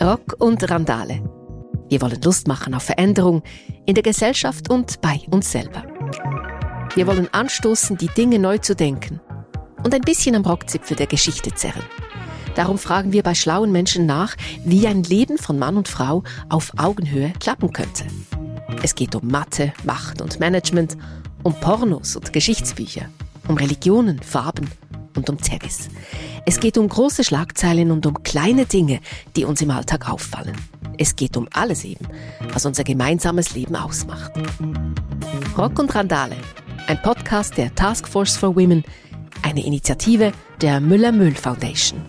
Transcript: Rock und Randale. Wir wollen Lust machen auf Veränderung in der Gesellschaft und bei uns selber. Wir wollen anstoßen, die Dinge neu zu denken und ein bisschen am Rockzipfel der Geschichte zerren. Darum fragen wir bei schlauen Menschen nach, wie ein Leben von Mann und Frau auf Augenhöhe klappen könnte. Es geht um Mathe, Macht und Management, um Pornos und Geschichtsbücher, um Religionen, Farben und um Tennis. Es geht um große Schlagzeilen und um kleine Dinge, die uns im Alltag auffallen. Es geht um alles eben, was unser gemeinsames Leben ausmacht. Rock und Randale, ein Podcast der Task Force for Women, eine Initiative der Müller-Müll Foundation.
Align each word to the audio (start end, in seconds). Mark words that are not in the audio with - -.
Rock 0.00 0.36
und 0.38 0.70
Randale. 0.70 1.22
Wir 1.88 2.02
wollen 2.02 2.20
Lust 2.20 2.48
machen 2.48 2.74
auf 2.74 2.82
Veränderung 2.82 3.42
in 3.86 3.94
der 3.94 4.02
Gesellschaft 4.02 4.68
und 4.68 5.00
bei 5.00 5.22
uns 5.30 5.50
selber. 5.50 5.84
Wir 6.94 7.06
wollen 7.06 7.32
anstoßen, 7.32 7.96
die 7.96 8.08
Dinge 8.08 8.38
neu 8.38 8.58
zu 8.58 8.76
denken 8.76 9.20
und 9.84 9.94
ein 9.94 10.02
bisschen 10.02 10.34
am 10.34 10.44
Rockzipfel 10.44 10.96
der 10.96 11.06
Geschichte 11.06 11.54
zerren. 11.54 11.82
Darum 12.54 12.76
fragen 12.76 13.12
wir 13.12 13.22
bei 13.22 13.34
schlauen 13.34 13.72
Menschen 13.72 14.04
nach, 14.04 14.36
wie 14.64 14.86
ein 14.86 15.02
Leben 15.02 15.38
von 15.38 15.58
Mann 15.58 15.78
und 15.78 15.88
Frau 15.88 16.24
auf 16.50 16.72
Augenhöhe 16.76 17.32
klappen 17.40 17.72
könnte. 17.72 18.04
Es 18.82 18.94
geht 18.94 19.14
um 19.14 19.26
Mathe, 19.28 19.72
Macht 19.84 20.20
und 20.20 20.40
Management, 20.40 20.98
um 21.42 21.54
Pornos 21.54 22.16
und 22.16 22.34
Geschichtsbücher, 22.34 23.06
um 23.48 23.56
Religionen, 23.56 24.20
Farben 24.22 24.68
und 25.16 25.30
um 25.30 25.40
Tennis. 25.40 25.88
Es 26.44 26.60
geht 26.60 26.78
um 26.78 26.88
große 26.88 27.24
Schlagzeilen 27.24 27.90
und 27.90 28.06
um 28.06 28.22
kleine 28.22 28.66
Dinge, 28.66 29.00
die 29.34 29.44
uns 29.44 29.60
im 29.62 29.70
Alltag 29.70 30.10
auffallen. 30.10 30.56
Es 30.98 31.16
geht 31.16 31.36
um 31.36 31.48
alles 31.52 31.84
eben, 31.84 32.06
was 32.52 32.66
unser 32.66 32.84
gemeinsames 32.84 33.54
Leben 33.54 33.76
ausmacht. 33.76 34.32
Rock 35.56 35.78
und 35.78 35.94
Randale, 35.94 36.36
ein 36.86 37.00
Podcast 37.02 37.56
der 37.56 37.74
Task 37.74 38.08
Force 38.08 38.36
for 38.36 38.56
Women, 38.56 38.84
eine 39.42 39.64
Initiative 39.64 40.32
der 40.60 40.80
Müller-Müll 40.80 41.34
Foundation. 41.34 42.00